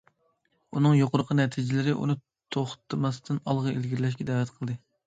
[0.79, 2.17] ئۇنىڭ يۇقىرىقى نەتىجىلىرى ئۇنى
[2.57, 4.83] توختىماستىن ئالغا ئىلگىرىلەشكە دەۋەت قىلدى.